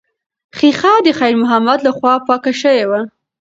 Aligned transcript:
ښیښه 0.57 0.93
د 1.05 1.07
خیر 1.19 1.33
محمد 1.43 1.79
لخوا 1.87 2.13
پاکه 2.27 2.51
شوې 2.61 2.85
وه. 2.89 3.01